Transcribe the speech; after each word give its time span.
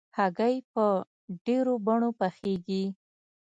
هګۍ 0.17 0.55
په 0.73 0.85
ډېرو 1.45 1.73
بڼو 1.85 2.09
پخېږي. 2.19 2.83